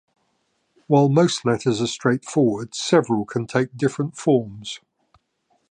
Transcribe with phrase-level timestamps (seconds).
[0.87, 4.79] While most letters are straightforward, several can take different forms.